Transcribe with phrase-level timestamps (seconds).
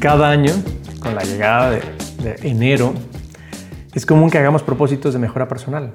[0.00, 0.52] Cada año,
[1.00, 2.94] con la llegada de, enero,
[3.94, 5.94] es común que hagamos propósitos de mejora personal.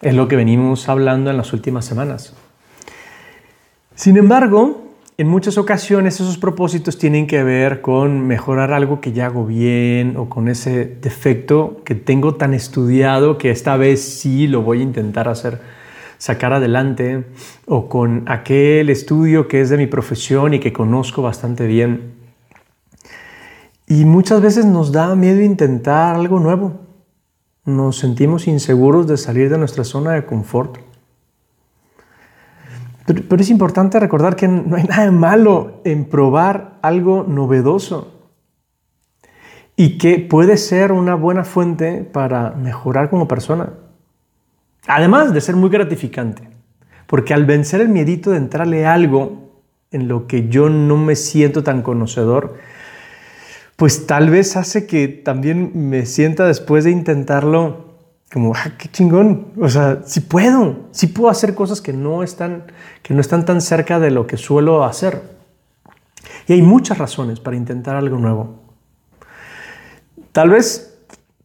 [0.00, 2.34] Es lo que venimos hablando en las últimas semanas.
[3.94, 9.26] Sin embargo, en muchas ocasiones esos propósitos tienen que ver con mejorar algo que ya
[9.26, 14.62] hago bien o con ese defecto que tengo tan estudiado que esta vez sí lo
[14.62, 15.60] voy a intentar hacer
[16.16, 17.24] sacar adelante
[17.66, 22.13] o con aquel estudio que es de mi profesión y que conozco bastante bien.
[23.86, 26.80] Y muchas veces nos da miedo intentar algo nuevo.
[27.64, 30.78] Nos sentimos inseguros de salir de nuestra zona de confort.
[33.06, 38.12] Pero, es importante recordar que no hay nada malo en probar algo novedoso
[39.76, 43.74] y que puede ser una buena fuente para mejorar como persona.
[44.86, 46.48] Además de ser muy gratificante,
[47.06, 49.50] porque al vencer el miedito de entrarle algo
[49.90, 52.56] en lo que yo no me siento tan conocedor,
[53.76, 57.94] pues tal vez hace que también me sienta después de intentarlo
[58.32, 62.64] como, ah, qué chingón, o sea, si puedo, si puedo hacer cosas que no están,
[63.02, 65.22] que no están tan cerca de lo que suelo hacer.
[66.48, 68.60] Y hay muchas razones para intentar algo nuevo.
[70.32, 70.98] Tal vez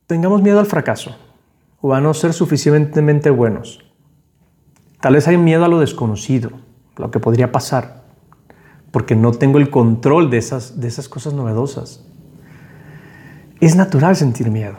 [0.08, 1.16] tengamos miedo al fracaso
[1.80, 3.86] o a no ser suficientemente buenos.
[5.00, 6.52] Tal vez hay miedo a lo desconocido,
[6.98, 8.04] lo que podría pasar,
[8.92, 12.09] porque no tengo el control de esas, de esas cosas novedosas.
[13.60, 14.78] Es natural sentir miedo.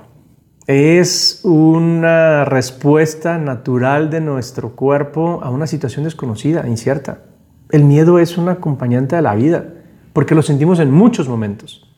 [0.67, 7.25] Es una respuesta natural de nuestro cuerpo a una situación desconocida, incierta.
[7.69, 9.67] El miedo es un acompañante de la vida,
[10.15, 11.95] porque lo sentimos en muchos momentos.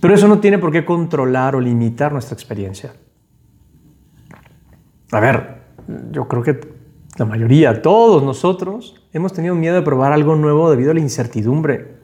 [0.00, 2.92] Pero eso no tiene por qué controlar o limitar nuestra experiencia.
[5.10, 5.62] A ver,
[6.12, 6.60] yo creo que
[7.18, 11.96] la mayoría, todos nosotros, hemos tenido miedo de probar algo nuevo debido a la incertidumbre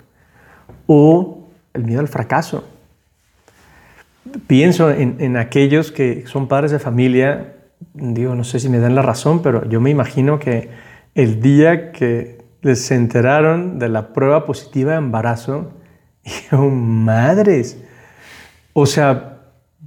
[0.88, 2.64] o el miedo al fracaso
[4.46, 7.56] pienso en, aquellos que son padres de familia,
[7.94, 10.70] digo, no sé si me dan la razón, pero yo me imagino que
[11.14, 15.72] el día que les enteraron de la prueba positiva de embarazo,
[16.24, 17.82] dijeron, madres,
[18.72, 19.38] o sea,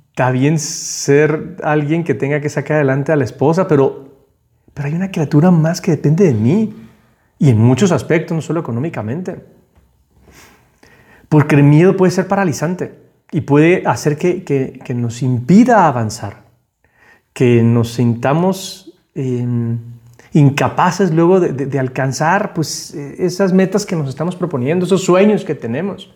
[0.09, 4.30] está bien ser alguien que tenga que sacar adelante a la esposa, pero,
[4.74, 6.74] pero hay una criatura más que depende de mí,
[7.40, 9.44] y en muchos aspectos, no solo económicamente.
[11.28, 13.01] Porque el miedo puede ser paralizante
[13.31, 16.44] y puede hacer que, nos impida avanzar,
[17.34, 19.78] que nos sintamos em,
[20.34, 26.14] incapaces luego de, alcanzar pues, esas metas que nos estamos proponiendo, esos sueños que tenemos.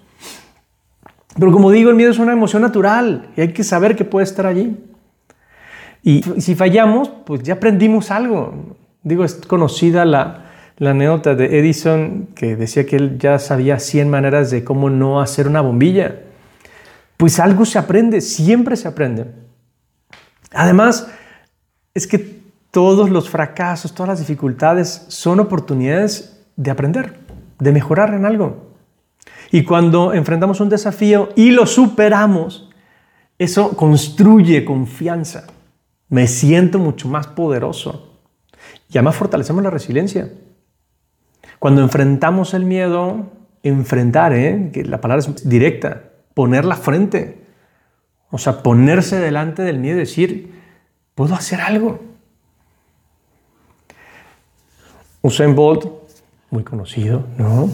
[1.39, 4.25] Pero como digo, el miedo es una emoción natural y hay que saber que puede
[4.25, 4.77] estar allí.
[6.03, 8.75] Y si fallamos, pues ya aprendimos algo.
[9.03, 10.45] Digo, es conocida la,
[10.77, 15.19] la anécdota de Edison que decía que él ya sabía 100 maneras de cómo no
[15.19, 16.24] hacer una bombilla
[17.17, 19.33] pues algo se aprende, siempre se aprende.
[20.51, 21.07] Además,
[21.93, 27.19] es que todos los fracasos, todas las dificultades son oportunidades de aprender,
[27.59, 28.73] de mejorar en algo.
[29.51, 32.69] Y cuando enfrentamos un desafío y lo superamos,
[33.37, 35.47] eso construye confianza.
[36.09, 38.19] Me siento mucho más poderoso.
[38.89, 40.31] Y además fortalecemos la resiliencia.
[41.59, 43.31] Cuando enfrentamos el miedo,
[43.63, 44.69] enfrentar, ¿eh?
[44.73, 46.03] que la palabra es directa,
[46.35, 47.39] poner la frente.
[48.29, 50.51] O sea, ponerse delante del miedo y decir,
[51.15, 51.99] puedo hacer algo.
[55.23, 55.87] Usain Bolt,
[56.51, 57.69] muy conocido, ¿no?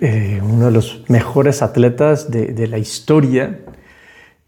[0.00, 3.60] Eh, uno de los mejores atletas de, la historia.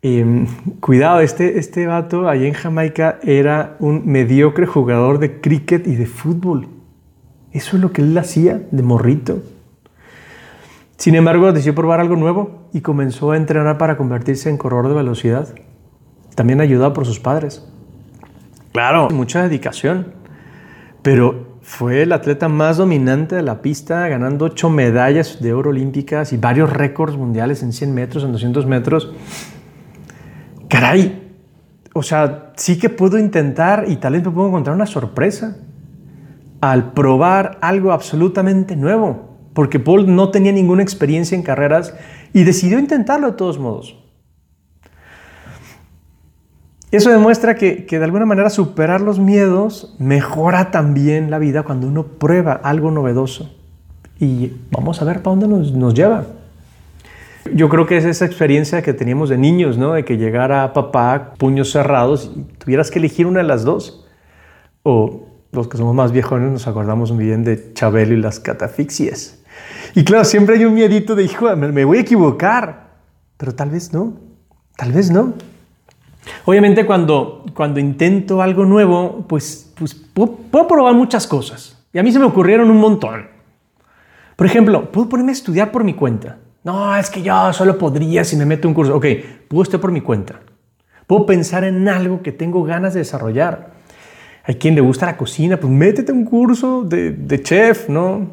[0.00, 0.46] Em,
[0.78, 6.06] cuidado, este, este vato allá en Jamaica era un mediocre jugador de cricket y de
[6.06, 6.68] fútbol.
[7.52, 9.42] Eso es lo que él hacía de morrito.
[11.00, 14.94] Sin embargo, decidió probar algo nuevo y comenzó a entrenar para convertirse en corredor de
[14.96, 15.48] velocidad.
[16.34, 17.66] También ayudado por sus padres.
[18.72, 20.12] Claro, mucha dedicación,
[21.00, 26.34] pero fue el atleta más dominante de la pista, ganando ocho medallas de oro olímpicas
[26.34, 29.10] y varios récords mundiales en 100 metros, en 200 metros.
[30.68, 31.32] Caray,
[31.94, 35.56] o sea, sí que puedo intentar y tal vez me puedo encontrar una sorpresa
[36.60, 41.94] al probar algo absolutamente nuevo porque Paul no tenía ninguna experiencia en carreras
[42.32, 43.96] y decidió intentarlo de todos modos.
[46.90, 52.04] Eso demuestra que, de alguna manera superar los miedos mejora también la vida cuando uno
[52.04, 53.54] prueba algo novedoso.
[54.18, 56.26] Y vamos a ver para dónde nos, lleva.
[57.54, 59.92] Yo creo que es esa experiencia que teníamos de niños, ¿no?
[59.92, 64.06] De que llegara papá, puños cerrados, y tuvieras que elegir una de las dos.
[64.82, 69.39] O los que somos más viejones nos acordamos bien de Chabelo y las catafixias
[69.94, 72.90] Y claro, siempre hay un miedito de, hijo, me voy a equivocar.
[73.36, 74.14] Pero tal vez no,
[74.76, 75.32] tal vez no.
[76.44, 81.82] Obviamente cuando, cuando intento algo nuevo, pues, pues puedo, puedo probar muchas cosas.
[81.92, 83.28] Y a mí se me ocurrieron un montón.
[84.36, 86.38] Por ejemplo, puedo ponerme a estudiar por mi cuenta.
[86.62, 88.94] No, es que yo solo podría si me meto un curso.
[88.94, 89.06] Ok,
[89.48, 90.40] puedo estudiar por mi cuenta.
[91.06, 93.72] Puedo pensar en algo que tengo ganas de desarrollar.
[94.44, 98.28] Hay quien le gusta la cocina, pues métete un curso de, de chef, ¿no?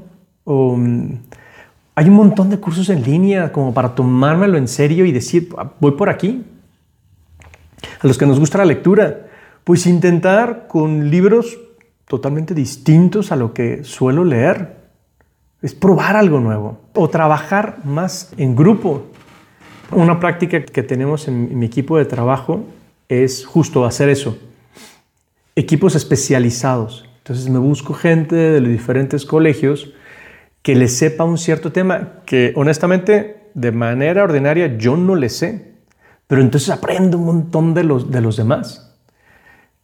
[0.47, 1.15] Mm,
[1.95, 5.71] hay un montón de cursos en línea como para tomármelo en serio y decir, ah,
[5.79, 6.43] voy por aquí.
[8.01, 9.27] A los que nos gusta la lectura,
[9.63, 11.59] pues intentar con libros
[12.07, 14.77] totalmente distintos a lo que suelo leer.
[15.61, 19.07] Es probar algo nuevo o trabajar más en grupo.
[19.91, 22.63] Una práctica que tenemos en mi equipo de trabajo
[23.09, 24.37] es justo hacer eso.
[25.55, 27.09] Equipos especializados.
[27.17, 29.93] Entonces me busco gente de los diferentes colegios
[30.67, 35.75] que le sepa un cierto tema que honestamente de manera ordinaria yo no le sé,
[36.27, 38.93] pero entonces aprendo un montón de los, de los demás.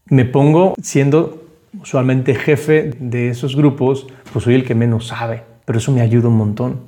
[0.08, 1.48] Me pongo siendo
[1.82, 6.28] usualmente jefe de esos grupos, pues soy el que menos sabe, pero eso me ayuda
[6.28, 6.82] un montón.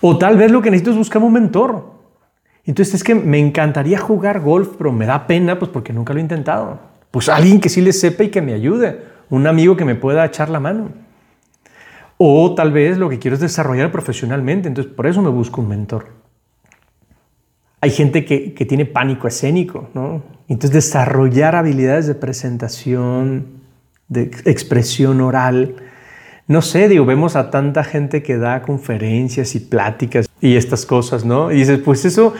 [0.00, 1.92] O tal vez lo que necesito es buscar un mentor.
[2.64, 6.20] Entonces es que me encantaría jugar golf, pero me da pena pues porque nunca lo
[6.20, 6.78] he intentado.
[7.10, 10.24] Pues alguien que sí le sepa y que me ayude, un amigo que me pueda
[10.24, 11.04] echar la mano.
[12.18, 15.68] O tal vez lo que quiero es desarrollar profesionalmente, entonces por eso me busco un
[15.68, 16.08] mentor.
[17.80, 20.22] Hay gente que, que tiene pánico escénico, ¿no?
[20.48, 23.46] Entonces desarrollar habilidades de presentación,
[24.08, 25.76] de expresión oral,
[26.48, 31.24] no sé, digo, vemos a tanta gente que da conferencias y pláticas y estas cosas,
[31.24, 31.50] ¿no?
[31.50, 32.34] Y dices, pues eso,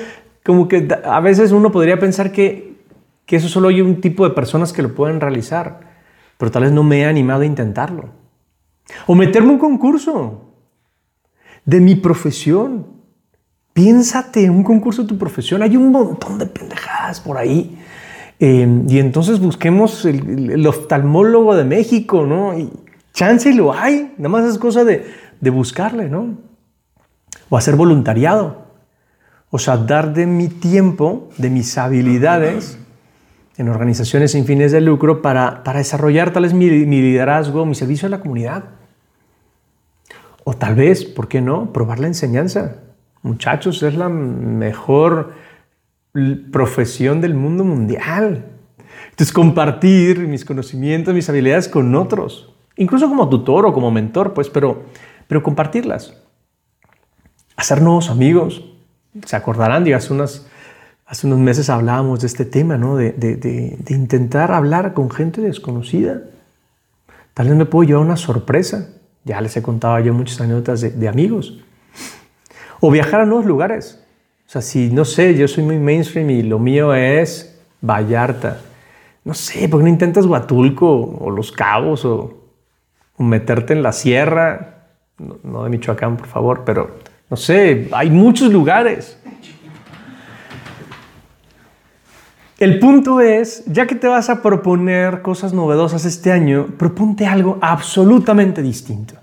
[0.44, 2.76] como que a veces uno podría pensar que,
[3.26, 5.80] que eso solo hay un tipo de personas que lo pueden realizar,
[6.38, 8.10] pero tal vez no me he animado a intentarlo.
[9.06, 10.52] O meterme un concurso
[11.64, 12.86] de mi profesión.
[13.72, 15.62] Piénsate un concurso de tu profesión.
[15.62, 17.78] Hay un montón de pendejadas por ahí.
[18.38, 22.58] Eh, y entonces busquemos el, oftalmólogo de México, ¿no?
[22.58, 22.70] Y
[23.12, 24.14] chance lo hay.
[24.18, 25.06] Nada más es cosa de,
[25.40, 26.38] de buscarle, ¿no?
[27.48, 28.66] O hacer voluntariado.
[29.50, 32.78] O sea, dar de mi tiempo, de mis habilidades
[33.56, 37.74] en organizaciones sin fines de lucro para, para desarrollar tal vez mi, mi, liderazgo, mi
[37.74, 38.64] servicio a la comunidad.
[40.48, 41.72] O tal vez, ¿por qué no?
[41.72, 42.76] Probar la enseñanza.
[43.22, 45.32] Muchachos, es la mejor
[46.52, 48.46] profesión del mundo mundial.
[49.10, 54.48] Entonces, compartir mis conocimientos, mis habilidades con otros, incluso como tutor o como mentor, pues,
[54.48, 54.84] pero,
[55.26, 56.14] pero compartirlas.
[57.56, 58.64] Hacer nuevos amigos.
[59.24, 60.46] Se acordarán, digas, hace unas
[61.06, 62.96] Hace unos meses hablábamos de este tema, ¿no?
[62.96, 66.22] De, intentar hablar con gente desconocida.
[67.32, 68.88] Tal vez me puedo llevar una sorpresa.
[69.26, 71.58] Ya les he contado yo muchas anécdotas de, amigos.
[72.78, 74.00] O viajar a nuevos lugares.
[74.46, 78.60] O sea, si, no sé, yo soy muy mainstream y lo mío es Vallarta.
[79.24, 82.44] No sé, ¿por qué no intentas Huatulco o Los Cabos o,
[83.18, 84.74] meterte en la sierra?
[85.18, 86.98] no de Michoacán, por favor, pero
[87.28, 89.18] no sé, hay muchos lugares.
[92.58, 97.58] El punto es, ya que te vas a proponer cosas novedosas este año, proponte algo
[97.60, 99.14] absolutamente distinto.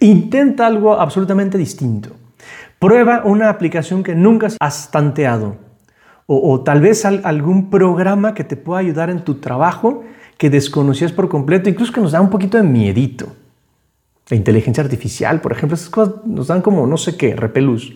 [0.00, 2.16] Intenta algo absolutamente distinto.
[2.78, 5.56] Prueba una aplicación que nunca has tanteado.
[6.26, 10.04] O, tal vez algún programa que te pueda ayudar en tu trabajo
[10.38, 13.26] que desconocías por completo, incluso que nos da un poquito de miedito.
[14.28, 17.94] La inteligencia artificial, por ejemplo, esas cosas nos dan como no sé qué, repelús.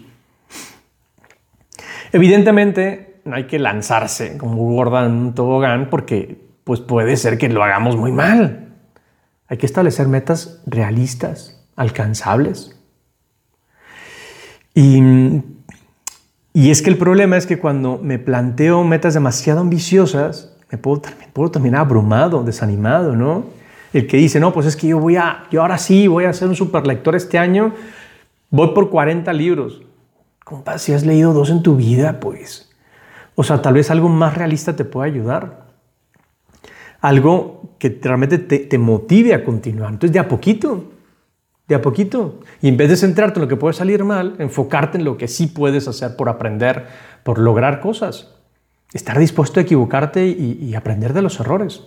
[2.12, 7.48] Evidentemente, no hay que lanzarse como gorda en un tobogán porque pues puede ser que
[7.48, 8.74] lo hagamos muy mal.
[9.48, 12.76] Hay que establecer metas realistas, alcanzables.
[14.74, 15.00] Y,
[16.52, 21.02] y es que el problema es que cuando me planteo metas demasiado ambiciosas, me puedo,
[21.32, 23.44] puedo terminar abrumado, desanimado, ¿no?
[23.92, 26.32] El que dice, no, pues es que yo voy a, yo ahora sí voy a
[26.32, 27.72] ser un superlector este año,
[28.50, 29.82] voy por 40 libros.
[30.44, 32.74] Compa, si has leído dos en tu vida, pues
[33.34, 35.64] o sea, tal vez algo más realista te pueda ayudar.
[37.00, 39.92] Algo que realmente te, motive a continuar.
[39.92, 40.92] Entonces, de a poquito,
[41.68, 42.40] de a poquito.
[42.60, 45.28] Y en vez de centrarte en lo que puede salir mal, enfocarte en lo que
[45.28, 46.86] sí puedes hacer por aprender,
[47.22, 48.34] por lograr cosas.
[48.92, 51.82] Estar dispuesto a equivocarte y, aprender de los errores.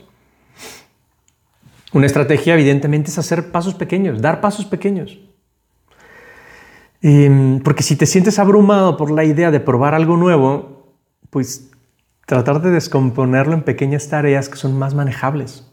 [1.94, 5.20] Una estrategia, evidentemente, es hacer pasos pequeños, dar pasos pequeños.
[7.02, 10.96] Em, porque si te sientes abrumado por la idea de probar algo nuevo,
[11.30, 11.70] pues
[12.26, 15.72] tratar de descomponerlo en pequeñas tareas que son más manejables.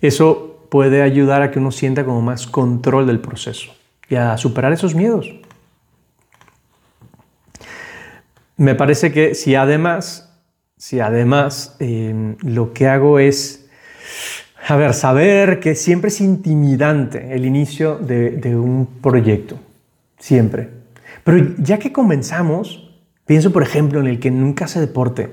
[0.00, 3.74] Eso puede ayudar a que uno sienta como más control del proceso.
[4.08, 5.30] y a superar esos miedos.
[8.56, 10.34] Me parece que si además,
[10.78, 13.68] si además em, lo que hago es,
[14.66, 19.58] a ver, saber que siempre es intimidante el inicio de, de un proyecto,
[20.18, 20.70] siempre.
[21.22, 25.32] Pero ya que comenzamos, pienso por ejemplo en el que nunca hace deporte.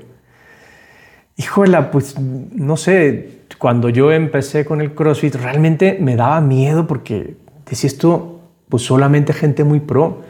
[1.37, 7.35] Híjole, pues no sé, cuando yo empecé con el CrossFit realmente me daba miedo porque
[7.69, 8.39] decía esto,
[8.69, 10.21] pues solamente gente muy pro.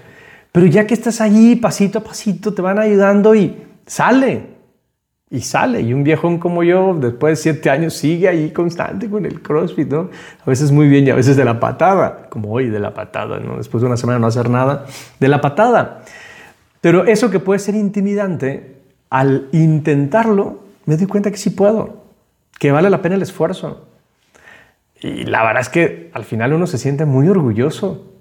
[0.52, 3.56] Pero ya que estás allí, pasito a pasito, te van ayudando y
[3.86, 4.58] sale.
[5.30, 5.82] Y sale.
[5.82, 9.88] Y un viejón como yo, después de siete años, sigue ahí constante con el CrossFit,
[9.88, 10.10] ¿no?
[10.44, 13.40] A veces muy bien y a veces de la patada, como hoy de la patada,
[13.40, 13.58] ¿no?
[13.58, 14.88] Después de una semana no hacer nada,
[15.20, 16.02] de la patada.
[16.82, 18.78] Pero eso que puede ser intimidante,
[19.12, 21.99] al intentarlo, me doy cuenta que sí puedo,
[22.60, 23.88] que vale la pena el esfuerzo.
[25.02, 28.14] Y la verdad es que al final uno se siente muy orgulloso,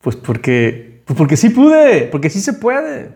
[0.00, 3.12] pues porque, pues porque sí pude, porque sí se puede.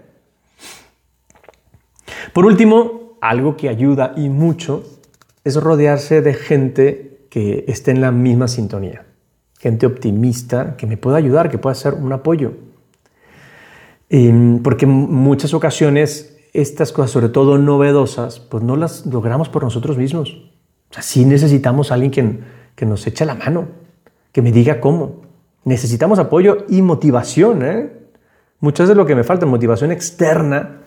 [2.33, 4.85] Por último, algo que ayuda y mucho
[5.45, 9.05] es rodearse de gente que esté en la misma sintonía,
[9.59, 12.53] gente optimista que me pueda ayudar, que pueda ser un apoyo.
[14.11, 19.99] Em, porque muchas ocasiones estas cosas, sobre todo novedosas, pues no las logramos por nosotros
[19.99, 20.51] mismos.
[20.91, 22.39] O necesitamos alguien que,
[22.75, 23.69] que nos eche la mano,
[24.33, 25.23] que me diga cómo.
[25.65, 27.63] Necesitamos apoyo y motivación.
[27.63, 27.91] ¿eh?
[28.61, 30.79] Muchas de lo que me falta, motivación externa,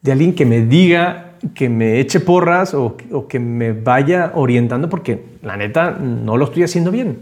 [0.00, 4.88] de alguien que me diga, que me eche porras o, o que me vaya orientando,
[4.88, 7.18] porque la neta no lo estoy haciendo bien.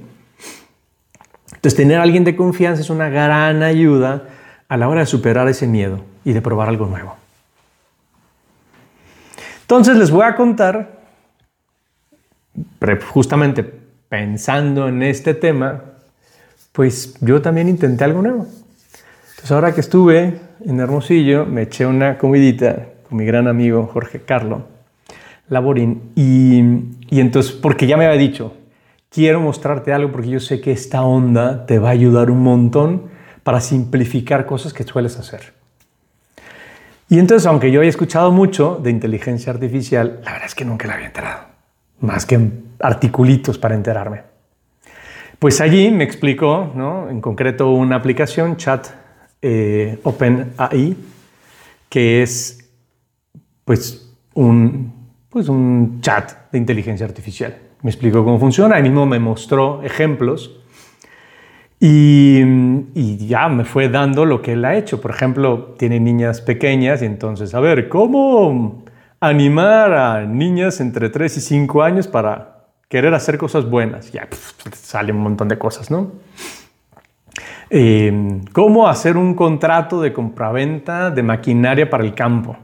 [1.55, 4.25] Entonces, tener a alguien de confianza es una gran ayuda
[4.69, 7.17] a la hora de superar ese miedo y de probar algo nuevo.
[9.63, 10.96] Entonces les voy a contar,
[13.13, 13.65] justamente
[14.09, 15.83] pensando en este tema,
[16.73, 18.47] pues yo también intenté algo nuevo.
[19.31, 24.21] Entonces ahora que estuve en Hermosillo, me eché una comidita con mi gran amigo Jorge
[24.21, 24.65] Carlo
[25.49, 26.61] Laborín y,
[27.15, 28.55] y entonces, porque ya me había dicho,
[29.11, 33.05] quiero mostrarte algo porque yo sé que esta onda te va a ayudar un montón
[33.43, 35.55] para simplificar cosas que sueles hacer.
[37.09, 40.89] Y entonces, aunque yo haya escuchado mucho de inteligencia artificial, la verdad es que nunca
[40.89, 41.45] la había enterado,
[42.01, 42.39] más que
[42.81, 44.23] articulitos para enterarme.
[45.39, 47.11] Pues allí me explicó, ¿no?
[47.11, 48.89] en concreto, una aplicación, Chat
[49.43, 50.97] eh, OpenAI,
[51.89, 52.71] que es
[53.65, 54.93] pues un,
[55.29, 57.57] pues un chat de inteligencia artificial.
[57.83, 60.61] Me explicó cómo funciona, ahí mismo me mostró ejemplos
[61.79, 65.01] y, ya me fue dando lo que él ha hecho.
[65.01, 68.86] Por ejemplo, tiene niñas pequeñas y entonces, a ver, ¿cómo
[69.21, 74.13] animar a niñas entre 3 y 5 años para querer hacer cosas buenas?
[74.13, 74.29] Ya
[74.73, 76.13] sale un montón de cosas, ¿no?
[77.71, 82.57] Eh, ¿Cómo hacer un contrato de compraventa de maquinaria para el campo?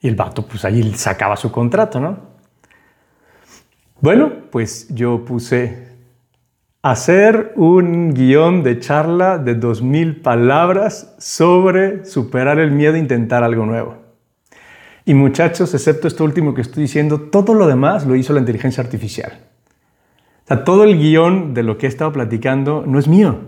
[0.00, 2.32] Y el vato, pues ahí sacaba su contrato, ¿no?
[4.00, 5.92] Bueno, pues yo puse
[6.82, 13.64] hacer un guion de charla de 2.000 palabras sobre superar el miedo e intentar algo
[13.64, 14.01] nuevo.
[15.04, 18.82] Y muchachos, excepto esto último que estoy diciendo, todo lo demás lo hizo la inteligencia
[18.82, 19.32] artificial.
[20.44, 23.38] O sea, todo el guion de lo que he estado platicando no es mío.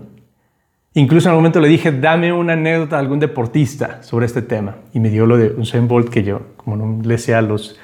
[0.93, 4.77] Incluso en algún momento le dije, dame una anécdota de algún deportista sobre este tema.
[4.93, 7.77] Y me dio lo de Usain Bolt, que yo, como no le sé los,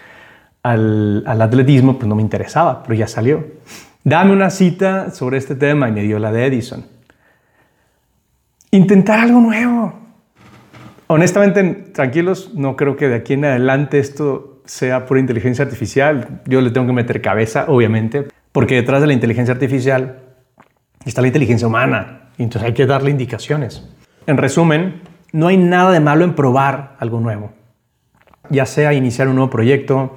[0.63, 3.45] al, al atletismo, pues no me interesaba, pero ya salió.
[4.03, 6.85] Dame una cita sobre este tema y me dio la de Edison.
[8.71, 10.00] Intentar algo nuevo.
[11.13, 16.41] Honestamente, tranquilos, no creo que de aquí en adelante esto sea por inteligencia artificial.
[16.45, 20.19] Yo le tengo que meter cabeza, obviamente, porque detrás de la inteligencia artificial
[21.03, 22.29] está la inteligencia humana.
[22.37, 23.85] Y entonces hay que darle indicaciones.
[24.25, 25.01] En resumen,
[25.33, 27.51] no hay nada de malo en probar algo nuevo.
[28.49, 30.15] Ya sea iniciar un nuevo proyecto,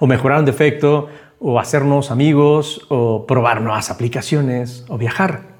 [0.00, 1.06] o mejorar un defecto,
[1.38, 5.51] o hacernos amigos, o probar nuevas aplicaciones, o viajar.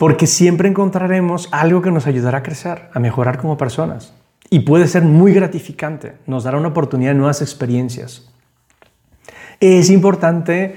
[0.00, 4.14] Porque siempre encontraremos algo que nos ayudará a crecer, a mejorar como personas.
[4.48, 8.32] Y puede ser muy gratificante, nos dará una oportunidad de nuevas experiencias.
[9.60, 10.76] Es importante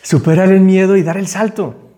[0.00, 1.92] superar el miedo y dar el salto.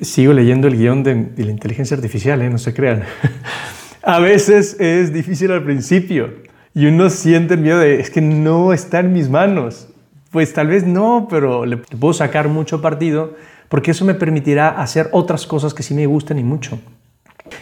[0.00, 2.50] Sigo leyendo el guion de, la inteligencia artificial, ¿eh?
[2.50, 3.04] no se crean.
[4.02, 6.30] a veces es difícil al principio,
[6.74, 9.86] y uno siente el miedo de, es que no está en mis manos.
[10.32, 13.36] Pues tal vez no, pero le puedo sacar mucho partido
[13.72, 16.78] porque eso me permitirá hacer otras cosas que sí me gustan y mucho.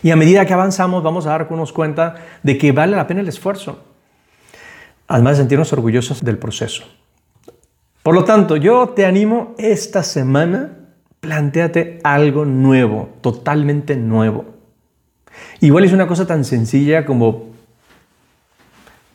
[0.02, 3.28] Y a medida que avanzamos vamos a darnos cuenta de que vale la pena el
[3.28, 3.78] esfuerzo.
[5.06, 6.82] Además de sentirnos orgullosos del proceso.
[8.02, 10.80] Por lo tanto, yo te animo esta semana
[11.20, 14.46] Plantéate algo nuevo, totalmente nuevo.
[15.60, 17.50] Igual es una cosa tan sencilla como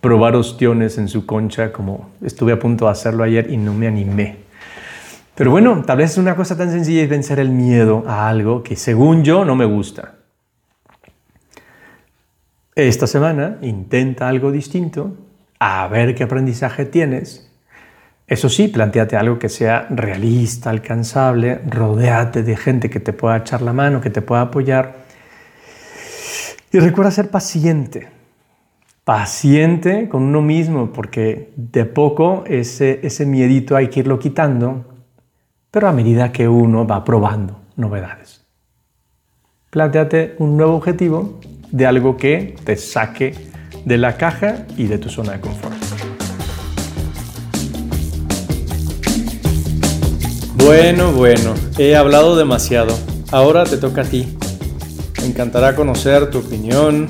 [0.02, 3.88] probar ostiones en su concha, como estuve a punto de hacerlo ayer y no me
[3.88, 4.45] animé.
[5.36, 8.64] Pero bueno, tal vez es una cosa tan sencilla es vencer el miedo a algo
[8.64, 10.16] que según yo no me gusta.
[12.74, 15.16] Esta semana intenta algo distinto,
[15.60, 17.52] a ver qué aprendizaje tienes.
[18.28, 23.62] Eso sí, planteate algo que sea realista, alcanzable, rodeate de gente que te pueda echar
[23.62, 25.06] la mano, que te pueda apoyar.
[26.72, 28.16] Y recuerda ser paciente
[29.06, 34.95] paciente con uno mismo, porque de poco ese, ese miedito hay que irlo quitando,
[35.76, 38.46] pero a medida que uno va probando novedades.
[39.72, 43.36] Planteate un nuevo objetivo de algo que te saque
[43.84, 45.76] de la caja y de tu zona de confort.
[50.64, 52.98] Bueno, bueno, he hablado demasiado.
[53.34, 54.38] Ahora te toca a ti.
[55.20, 57.06] Me encantará conocer tu opinión,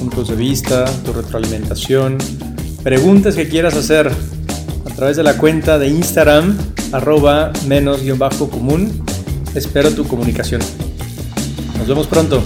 [0.00, 2.18] puntos de vista, tu retroalimentación,
[2.82, 6.58] preguntas que quieras hacer a través de la cuenta de Instagram,
[6.92, 9.04] arroba menos-común.
[9.54, 10.60] Espero tu comunicación.
[11.78, 12.42] Nos vemos pronto.